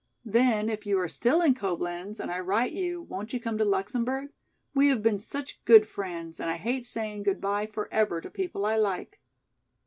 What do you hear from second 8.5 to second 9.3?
I like."